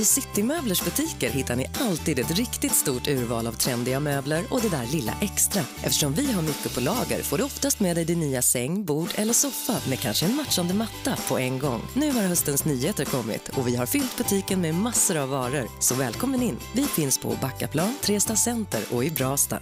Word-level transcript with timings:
I 0.00 0.04
Citymöblers 0.04 0.84
butiker 0.84 1.30
hittar 1.30 1.56
ni 1.56 1.66
alltid 1.80 2.18
ett 2.18 2.30
riktigt 2.30 2.74
stort 2.74 3.08
urval 3.08 3.46
av 3.46 3.52
trendiga 3.52 4.00
möbler 4.00 4.44
och 4.50 4.60
det 4.60 4.68
där 4.68 4.86
lilla 4.86 5.12
extra. 5.20 5.62
Eftersom 5.82 6.12
vi 6.12 6.32
har 6.32 6.42
mycket 6.42 6.74
på 6.74 6.80
lager 6.80 7.22
får 7.22 7.38
du 7.38 7.44
oftast 7.44 7.80
med 7.80 7.96
dig 7.96 8.04
din 8.04 8.20
nya 8.20 8.42
säng, 8.42 8.84
bord 8.84 9.08
eller 9.14 9.32
soffa 9.32 9.88
med 9.88 10.00
kanske 10.00 10.26
en 10.26 10.36
matchande 10.36 10.74
matta 10.74 11.16
på 11.28 11.38
en 11.38 11.58
gång. 11.58 11.80
Nu 11.94 12.12
har 12.12 12.22
höstens 12.22 12.64
nyheter 12.64 13.04
kommit 13.04 13.48
och 13.48 13.68
vi 13.68 13.76
har 13.76 13.86
fyllt 13.86 14.16
butiken 14.16 14.60
med 14.60 14.74
massor 14.74 15.16
av 15.16 15.28
varor. 15.28 15.68
Så 15.80 15.94
välkommen 15.94 16.42
in! 16.42 16.56
Vi 16.74 16.84
finns 16.84 17.18
på 17.18 17.28
Backaplan, 17.40 17.94
Tresta 18.02 18.36
Center 18.36 18.80
och 18.90 19.04
i 19.04 19.10
Brasta. 19.10 19.58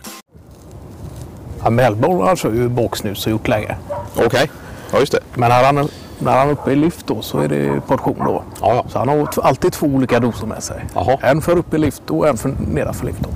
Ja, 1.62 1.70
Melbourne 1.70 2.22
har 2.22 2.30
alltså 2.30 2.54
ju 2.54 2.68
boxnus 2.68 3.26
och 3.26 3.30
gjort 3.30 3.48
länge. 3.48 3.76
Okej, 4.16 4.50
ja 4.92 5.00
just 5.00 5.12
det. 5.12 5.20
Men 5.34 5.50
han, 5.50 5.88
när 6.18 6.38
han 6.38 6.48
är 6.48 6.52
uppe 6.52 6.72
i 6.72 6.76
lift 6.76 7.06
då 7.06 7.22
så 7.22 7.38
är 7.38 7.48
det 7.48 7.80
portion 7.86 8.16
då. 8.24 8.42
Ja. 8.60 8.84
Så 8.88 8.98
han 8.98 9.08
har 9.08 9.28
alltid 9.42 9.72
två 9.72 9.86
olika 9.86 10.20
doser 10.20 10.46
med 10.46 10.62
sig. 10.62 10.84
Jaha. 10.94 11.18
En 11.20 11.40
för 11.42 11.58
uppe 11.58 11.76
i 11.76 11.78
lift 11.78 12.10
och 12.10 12.28
en 12.28 12.36
för 12.36 12.52
nedanför 12.72 13.06
lift. 13.06 13.20
Då. 13.20 13.28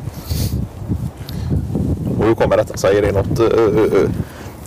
Och 2.18 2.24
hur 2.27 2.34
kommer 2.34 2.56
detta 2.56 2.77
sig? 2.77 2.98
Är 2.98 3.02
det 3.02 3.12
något, 3.12 3.41
uh, 3.41 3.46
uh, 3.46 4.10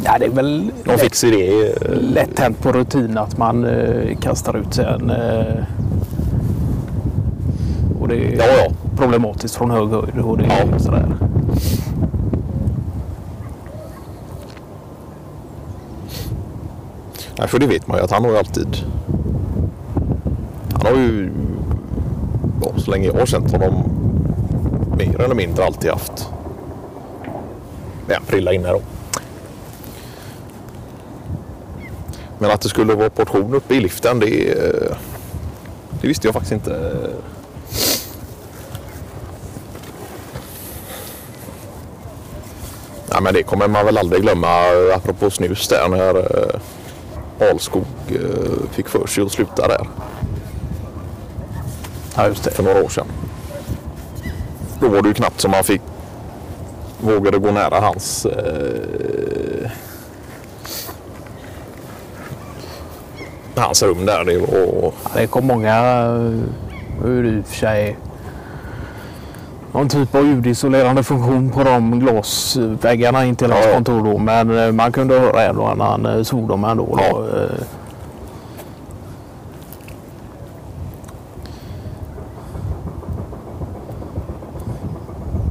Ja, 0.06 0.16
det 0.20 0.26
är 0.26 0.30
väl 0.30 0.60
någon 0.62 0.72
lätt, 0.86 1.02
fix 1.02 1.24
idé? 1.24 1.68
eh? 1.68 1.74
lätt 1.92 2.40
hänt 2.40 2.62
på 2.62 2.72
rutin 2.72 3.18
att 3.18 3.38
man 3.38 3.66
eh, 3.66 4.18
kastar 4.18 4.58
ut 4.58 4.74
sig 4.74 4.86
en... 4.86 5.10
Eh, 5.10 5.64
och 8.02 8.08
det 8.08 8.16
är 8.16 8.38
Ja, 8.38 8.44
ja. 8.64 8.72
problematiskt 8.98 9.56
från 9.56 9.72
hög 9.72 9.90
höjd. 9.90 10.20
Och 10.24 10.38
det 10.38 10.44
är 10.46 10.68
Ja. 10.72 10.80
sådär. 10.80 11.06
Nej, 17.38 17.48
för 17.48 17.60
det 17.60 17.68
vet 17.68 17.88
man 17.88 17.98
ju 17.98 18.04
att 18.04 18.12
han 18.12 18.24
har 18.24 18.32
ju 18.32 18.38
alltid... 18.38 18.78
Han 20.74 20.86
har 20.86 21.02
ju, 21.02 21.32
ja, 22.62 22.72
så 22.78 22.92
länge 22.92 23.08
jag 23.08 23.14
har 23.14 23.26
känt 23.26 23.52
honom, 23.52 23.84
mer 24.98 25.22
eller 25.22 25.36
mindre 25.36 25.66
alltid 25.66 25.92
haft 25.92 26.30
en 28.08 28.26
prilla 28.26 28.54
inne 28.54 28.68
då. 28.68 28.82
Men 32.38 32.52
att 32.52 32.62
det 32.62 32.70
skulle 32.70 32.96
vara 32.96 33.10
portion 33.10 33.54
uppe 33.54 33.76
i 33.76 33.80
liften, 33.80 34.20
det, 34.20 34.50
eh, 34.50 34.98
det 36.02 36.08
visste 36.08 36.28
jag 36.28 36.34
faktiskt 36.34 36.52
inte. 36.52 36.98
Ja, 43.10 43.22
men 43.22 43.34
det 43.34 43.44
kommer 43.44 43.68
man 43.68 43.86
väl 43.86 43.98
aldrig 43.98 44.22
glömma, 44.22 44.48
apropå 44.96 45.30
snus 45.30 45.68
där, 45.68 45.88
när 45.90 46.18
eh, 46.18 46.60
Alskog 47.40 47.86
eh, 48.08 48.70
fick 48.72 48.88
för 48.90 49.08
sig 49.08 49.24
att 49.24 49.32
sluta 49.32 49.68
där 49.68 49.88
Ja, 52.16 52.28
just 52.28 52.44
det. 52.44 52.52
för 52.52 52.64
några 52.64 52.84
år 52.84 52.90
sedan. 52.90 53.08
Då 54.80 54.90
var 54.90 55.02
det 55.02 55.08
ju 55.08 55.14
knappt 55.14 55.42
som 55.42 55.52
man 55.52 55.64
fick 55.64 55.82
vågade 57.02 57.38
gå 57.38 57.52
nära 57.52 57.80
hans 57.80 58.26
eh, 58.26 59.72
hans 63.56 63.84
rum 63.84 64.06
där. 64.06 64.24
Det 64.26 64.38
var, 64.40 64.48
Ja, 64.84 64.92
det 65.14 65.28
kom 65.28 65.48
många, 65.48 65.76
eh, 65.78 67.04
hur 67.04 67.26
i 67.38 67.42
och 67.42 67.46
för 67.46 67.56
sig, 67.56 67.98
någon 69.76 69.90
typ 69.90 70.16
av 70.16 70.26
ljudisolerande 70.26 71.04
funktion 71.04 71.50
på 71.50 71.64
de 71.64 72.00
glasväggarna 72.00 73.26
in 73.26 73.36
till 73.36 73.52
hans 73.52 73.66
Ja, 73.66 73.74
kontor 73.74 74.04
då. 74.04 74.18
Men 74.18 74.58
eh, 74.58 74.72
man 74.72 74.92
kunde 74.92 75.20
höra 75.20 75.44
en 75.44 75.58
och 75.58 75.72
annan 75.72 76.06
eh, 76.06 76.24
svordom 76.24 76.64
ändå. 76.64 77.00
Ja. 77.02 77.18
Då. 77.18 77.38
eh. 77.38 77.50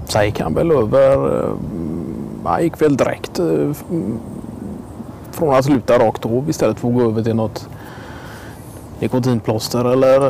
Sen 0.05 0.25
gick 0.27 0.41
han 0.41 0.55
väl 0.55 0.70
över, 0.70 1.41
eh, 1.45 1.50
han 2.45 2.62
gick 2.62 2.83
väl 2.83 2.97
direkt 2.97 3.41
från 5.30 5.55
att 5.55 5.64
sluta 5.64 5.98
rakt 5.98 6.27
av 6.27 6.51
istället 6.51 6.79
för 6.80 6.89
att 6.89 6.95
gå 6.95 7.02
över 7.02 7.23
till 7.23 7.36
något 7.36 7.68
nikotinplåster 8.98 9.84
eller 9.84 10.20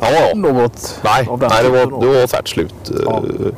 ja, 0.00 0.10
ja. 0.10 0.34
något 0.34 1.00
Nej, 1.04 1.26
av 1.28 1.38
den 1.38 1.48
nej 1.52 1.62
det, 1.62 1.68
var, 1.70 2.00
det 2.00 2.20
var 2.20 2.26
tvärt 2.26 2.48
slut. 2.48 2.90
Ja. 3.04 3.16
Eh, 3.16 3.52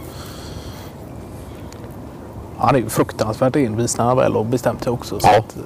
Han 2.59 2.75
är 2.75 2.79
ju 2.79 2.89
fruktansvärt 2.89 3.57
envis 3.57 3.99
när 3.99 4.05
han 4.05 4.17
väl 4.17 4.33
har 4.35 4.45
bestämt 4.45 4.83
sig 4.85 4.93
också. 4.93 5.21
Så 5.21 5.27
Ja. 5.27 5.39
att, 5.39 5.57
eh, 5.57 5.63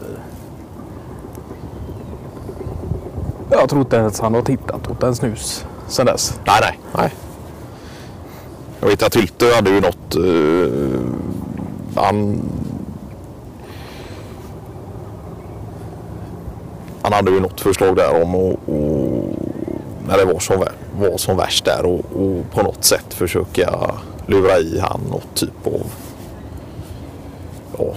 jag 3.50 3.69
tror 3.69 3.81
inte 3.81 3.97
ens 3.97 4.20
han 4.20 4.34
har 4.34 4.42
tittat 4.42 4.91
åt 4.91 5.03
en 5.03 5.15
snus 5.16 5.65
sedan 5.88 6.06
dess. 6.06 6.41
Nej, 6.47 6.59
nej, 6.60 6.78
nej. 6.97 7.15
Jag 8.81 8.88
vet 8.88 9.03
att 9.03 9.16
Hylte 9.16 9.47
hade 9.54 9.70
ju 9.70 9.81
något... 9.81 10.15
eh, 10.16 11.00
han... 12.04 12.41
Han 17.03 17.12
hade 17.12 17.31
ju 17.31 17.41
något 17.41 17.60
förslag 17.60 17.97
där 17.97 18.22
om 18.22 18.34
och 18.34 18.59
när 20.06 20.18
det 20.18 20.24
var 20.24 20.38
som, 20.38 20.64
var 21.00 21.16
som 21.18 21.36
värst 21.36 21.64
där 21.64 21.86
och, 21.86 22.00
och 22.12 22.50
på 22.50 22.62
något 22.62 22.84
sätt 22.84 23.14
försöka 23.14 23.90
lura 24.26 24.58
i 24.58 24.78
han 24.78 25.00
något 25.10 25.34
typ 25.34 25.66
av 25.66 25.92
ja, 27.78 27.94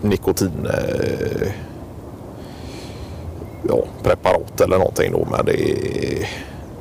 nikotin 0.00 0.66
eh, 0.66 1.48
ja, 3.68 3.84
preparat 4.02 4.60
eller 4.60 4.78
någonting 4.78 5.12
då. 5.12 5.28
Men 5.30 5.46
det, 5.46 6.28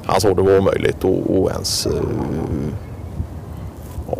han 0.05 0.21
sa 0.21 0.33
det 0.33 0.41
var 0.41 0.57
omöjligt 0.57 0.97
att 0.97 1.29
och 1.29 1.51
ens 1.51 1.85
eh, 1.85 2.03
ja, 4.07 4.17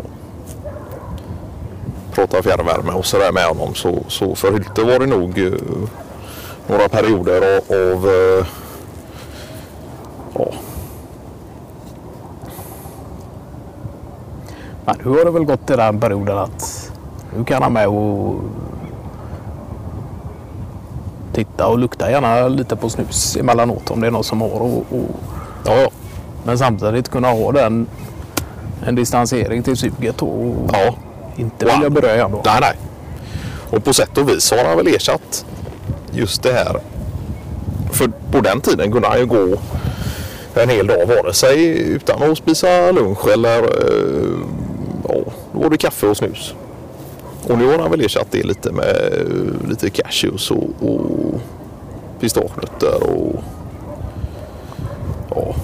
prata 2.12 2.42
fjärrvärme 2.42 2.92
och 2.92 3.06
sådär 3.06 3.32
med 3.32 3.44
honom. 3.44 3.74
Så, 3.74 4.04
så 4.08 4.34
för 4.34 4.52
Hylte 4.52 4.82
var 4.82 4.98
det 4.98 5.06
nog 5.06 5.38
eh, 5.38 5.52
några 6.66 6.88
perioder 6.88 7.56
av, 7.56 7.76
av 7.78 8.08
eh, 8.08 8.46
ja, 10.38 10.52
Men 14.84 14.96
nu 15.04 15.10
har 15.10 15.24
det 15.24 15.30
väl 15.30 15.44
gått 15.44 15.70
i 15.70 15.76
den 15.76 16.00
perioden 16.00 16.38
att 16.38 16.92
nu 17.36 17.44
kan 17.44 17.62
han 17.62 17.72
med 17.72 17.88
och 17.88 18.40
titta 21.32 21.66
och 21.66 21.78
lukta 21.78 22.10
gärna 22.10 22.48
lite 22.48 22.76
på 22.76 22.90
snus 22.90 23.36
emellanåt 23.36 23.90
om 23.90 24.00
det 24.00 24.06
är 24.06 24.10
någon 24.10 24.24
som 24.24 24.40
har. 24.40 24.60
Och, 24.60 24.78
och, 24.78 25.10
ja, 25.64 25.76
ja. 25.76 25.88
men 26.44 26.58
samtidigt 26.58 27.08
kunna 27.08 27.28
ha 27.28 27.52
den 27.52 27.86
en 28.86 28.94
distansering 28.94 29.62
till 29.62 29.76
suget 29.76 30.22
och 30.22 30.54
ja. 30.72 30.94
inte 31.36 31.64
vilja 31.64 31.90
börja 31.90 32.14
igen 32.14 32.30
då. 32.32 32.42
Nej, 32.44 32.58
nej. 32.60 32.76
Och 33.70 33.84
på 33.84 33.92
sätt 33.92 34.18
och 34.18 34.28
vis 34.28 34.50
har 34.50 34.64
han 34.68 34.76
väl 34.76 34.86
ersatt 34.86 35.44
just 36.12 36.42
det 36.42 36.52
här. 36.52 36.80
För 37.90 38.10
på 38.32 38.40
den 38.40 38.60
tiden 38.60 38.92
kunde 38.92 39.08
han 39.08 39.18
ju 39.18 39.26
gå 39.26 39.58
en 40.62 40.68
hel 40.68 40.86
dag 40.86 41.06
vare 41.06 41.32
sig 41.32 41.78
utan 41.78 42.22
att 42.22 42.38
spisa 42.38 42.92
lunch 42.92 43.28
eller 43.28 43.58
eh, 43.58 44.38
ja, 45.08 45.14
då 45.52 45.58
var 45.60 45.70
det 45.70 45.76
kaffe 45.76 46.06
och 46.06 46.16
snus. 46.16 46.54
Och 47.48 47.58
nu 47.58 47.66
har 47.66 47.78
han 47.78 47.90
väl 47.90 48.00
ersatt 48.00 48.26
det 48.30 48.42
lite 48.42 48.72
med 48.72 48.96
eh, 49.12 49.68
lite 49.68 49.90
cashews 49.90 50.50
och, 50.50 50.68
och 50.80 51.40
pistagenötter 52.20 53.02
och 53.02 53.42
ja. 55.30 55.54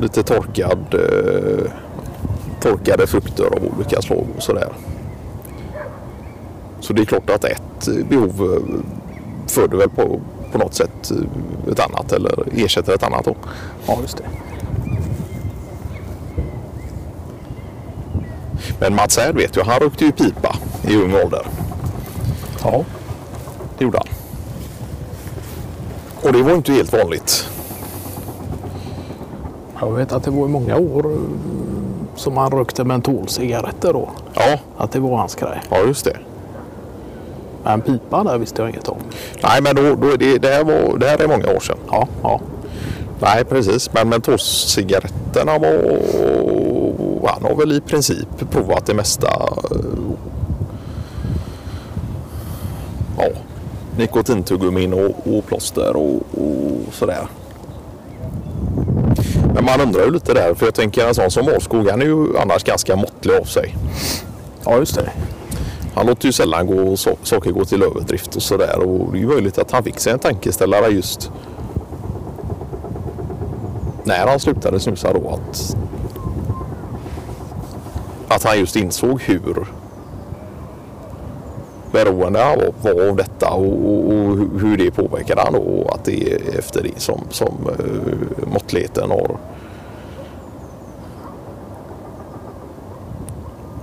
Lite 0.00 0.22
torkad 0.22 0.94
eh, 0.94 1.70
torkade 2.60 3.06
frukter 3.06 3.44
av 3.44 3.74
olika 3.76 4.02
slag 4.02 4.26
och 4.36 4.42
sådär. 4.42 4.72
Så 6.80 6.92
det 6.92 7.02
är 7.02 7.06
klart 7.06 7.30
att 7.30 7.44
ett 7.44 8.08
behov 8.08 8.56
eh, 8.56 9.01
föder 9.52 9.76
väl 9.78 9.88
på, 9.88 10.20
på 10.52 10.58
något 10.58 10.74
sätt 10.74 11.10
eh, 11.10 11.72
ett 11.72 11.80
annat 11.80 12.12
eller 12.12 12.48
ersätter 12.56 12.92
ett 12.94 13.02
annat. 13.02 13.24
Då. 13.24 13.34
Ja, 13.86 13.98
just 14.02 14.16
det. 14.16 14.24
Men 18.80 18.94
Mats 18.94 19.18
Härd 19.18 19.34
vet 19.36 19.56
ju, 19.56 19.62
han 19.62 19.80
rökte 19.80 20.04
ju 20.04 20.12
pipa 20.12 20.56
i 20.88 20.96
ung 20.96 21.14
ålder. 21.14 21.46
Ja. 22.64 22.84
Det 23.78 23.84
gjorde 23.84 23.98
han. 23.98 24.06
Och 26.22 26.32
det 26.32 26.42
var 26.42 26.52
inte 26.54 26.72
helt 26.72 26.92
vanligt. 26.92 27.48
Jag 29.80 29.92
vet 29.92 30.12
att 30.12 30.22
det 30.24 30.30
var 30.30 30.44
i 30.44 30.48
många 30.48 30.76
år 30.76 31.12
eh, 31.12 31.18
som 32.16 32.36
han 32.36 32.50
rökte 32.50 32.84
mentolcigaretter 32.84 33.92
då. 33.92 34.10
Ja, 34.34 34.58
Att 34.76 34.92
det 34.92 35.00
var 35.00 35.16
hans 35.18 35.34
grej. 35.34 35.60
ja 35.70 35.78
just 35.86 36.04
det. 36.04 36.16
Men 37.64 37.80
pipa 37.80 38.24
där 38.24 38.38
visste 38.38 38.62
jag 38.62 38.70
inget 38.70 38.88
om. 38.88 38.98
Nej, 39.42 39.62
men 39.62 39.76
då, 39.76 39.94
då 39.94 40.16
det, 40.16 40.38
det, 40.38 40.48
här 40.48 40.64
var, 40.64 40.98
det 40.98 41.06
här 41.06 41.22
är 41.22 41.28
många 41.28 41.50
år 41.56 41.60
sedan. 41.60 41.78
Ja, 41.90 42.08
ja. 42.22 42.40
Nej, 43.20 43.44
precis. 43.44 43.92
Men 43.92 44.08
mentolcigaretterna 44.08 45.58
var... 45.58 45.98
Han 47.28 47.42
har 47.42 47.56
väl 47.56 47.72
i 47.72 47.80
princip 47.80 48.50
provat 48.50 48.86
det 48.86 48.94
mesta. 48.94 49.28
Ja, 53.18 53.28
nikotintuggummin 53.96 54.92
och, 54.92 55.36
och 55.36 55.46
plåster 55.46 55.96
och, 55.96 56.14
och 56.14 56.94
sådär. 56.94 57.26
Men 59.54 59.64
man 59.64 59.80
undrar 59.80 60.04
ju 60.04 60.10
lite 60.10 60.34
där, 60.34 60.54
för 60.54 60.66
jag 60.66 60.74
tänker 60.74 61.08
en 61.08 61.14
sån 61.14 61.30
som 61.30 61.48
Årskog, 61.48 61.90
han 61.90 62.02
är 62.02 62.06
ju 62.06 62.38
annars 62.38 62.64
ganska 62.64 62.96
måttlig 62.96 63.34
av 63.34 63.44
sig. 63.44 63.76
Ja, 64.64 64.78
just 64.78 64.94
det. 64.94 65.10
Han 65.94 66.06
låter 66.06 66.26
ju 66.26 66.32
sällan 66.32 66.66
gå, 66.66 66.96
so 66.96 67.16
saker 67.22 67.50
gå 67.50 67.64
till 67.64 67.82
överdrift 67.82 68.36
och 68.36 68.42
sådär. 68.42 68.78
Och 68.78 69.12
det 69.12 69.18
är 69.18 69.20
ju 69.20 69.26
möjligt 69.26 69.58
att 69.58 69.70
han 69.70 69.84
fick 69.84 69.98
sig 69.98 70.12
en 70.12 70.18
tankeställare 70.18 70.88
just 70.88 71.30
när 74.04 74.26
han 74.26 74.40
slutade 74.40 74.80
snusa 74.80 75.12
då. 75.12 75.28
Att, 75.28 75.76
att 78.28 78.42
han 78.42 78.58
just 78.58 78.76
insåg 78.76 79.22
hur 79.22 79.66
beroende 81.92 82.40
han 82.40 82.58
var 82.82 83.08
av 83.08 83.16
detta 83.16 83.50
och, 83.50 83.64
och, 83.64 84.06
och 84.06 84.36
hur 84.60 84.76
det 84.76 84.90
påverkade 84.90 85.40
han 85.40 85.54
och 85.54 85.94
att 85.94 86.04
det 86.04 86.32
är 86.32 86.58
efter 86.58 86.82
det 86.82 87.00
som, 87.00 87.20
som 87.30 87.70
uh, 87.80 88.48
måttligheten 88.52 89.10
har 89.10 89.36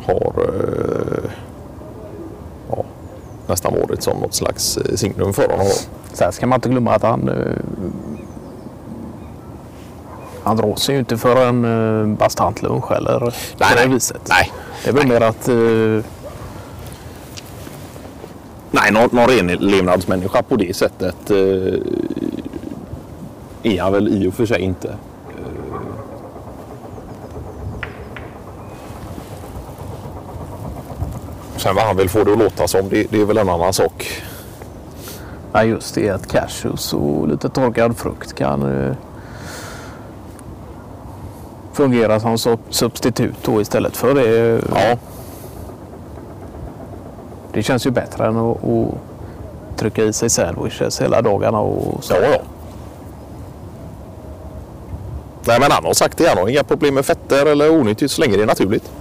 har 0.06 0.33
uh, 0.39 1.08
nästan 3.49 3.73
varit 3.73 4.03
som 4.03 4.19
något 4.19 4.33
slags 4.33 4.77
eh, 4.77 4.95
signum 4.95 5.33
för 5.33 5.49
honom. 5.49 5.67
Sen 6.13 6.31
ska 6.31 6.47
man 6.47 6.57
inte 6.57 6.69
glömma 6.69 6.95
att 6.95 7.03
han 7.03 7.29
uh, 7.29 7.55
han 10.43 10.57
drar 10.57 10.75
sig 10.75 10.95
ju 10.95 10.99
inte 10.99 11.17
för 11.17 11.45
en 11.45 11.65
uh, 11.65 12.17
bastant 12.17 12.61
lunch 12.61 12.91
eller 12.91 13.19
Nej, 13.19 13.33
på 13.57 13.75
det 13.75 13.75
nej. 13.75 13.87
viset. 13.87 14.21
Nej, 14.29 14.51
Det 14.83 14.89
är 14.89 14.93
väl 14.93 15.07
mer 15.07 15.21
att 15.21 15.49
uh, 15.49 16.03
Nej, 18.71 18.91
någon, 18.91 19.09
någon 19.11 19.27
renlevnadsmänniska 19.27 20.43
på 20.43 20.55
det 20.55 20.75
sättet 20.75 21.31
eh, 21.31 21.37
är 23.63 23.81
han 23.81 23.93
väl 23.93 24.23
i 24.23 24.27
och 24.27 24.33
för 24.33 24.45
sig 24.45 24.61
inte. 24.61 24.95
Sen 31.59 31.75
vad 31.75 31.83
han 31.85 31.97
vill 31.97 32.09
få 32.09 32.23
det 32.23 32.31
att 32.31 32.38
låta 32.39 32.67
som, 32.67 32.89
det, 32.89 33.07
det 33.11 33.21
är 33.21 33.25
väl 33.25 33.38
en 33.38 33.50
annan 33.50 33.73
sak. 33.73 34.23
Ja, 35.53 35.63
just 35.63 35.95
det. 35.95 36.09
Att 36.09 36.27
cashews 36.31 36.94
och 36.94 37.27
lite 37.27 37.50
torkad 37.50 37.97
frukt 37.97 38.33
kan 38.35 38.85
eh, 38.88 38.94
fungera 41.73 42.19
som 42.19 42.35
sub- 42.38 42.59
substitut 42.69 43.35
då 43.44 43.61
istället 43.61 43.97
för 43.97 44.13
det. 44.15 44.61
Ja, 44.75 44.97
Det 47.53 47.63
känns 47.63 47.85
ju 47.88 47.91
bättre 47.91 48.27
än 48.27 48.38
att, 48.38 48.57
att 48.63 48.94
trycka 49.77 50.03
i 50.03 50.13
sig 50.13 50.29
sandwiches 50.29 51.01
hela 51.01 51.21
dagarna 51.21 51.59
och 51.59 52.03
så. 52.03 52.13
ja, 52.13 52.19
ja. 52.31 52.38
Nej, 55.47 55.59
men 55.59 55.71
han 55.71 55.85
har 55.85 55.94
sagt 55.94 56.17
det. 56.17 56.27
Han 56.27 56.38
har 56.38 56.47
inga 56.50 56.63
problem 56.63 56.95
med 56.95 57.06
fetter 57.06 57.45
eller 57.45 57.69
onyttigt 57.71 58.11
så 58.11 58.21
länge 58.21 58.38
det 58.38 58.44
är 58.44 58.47
naturligt. 58.47 58.91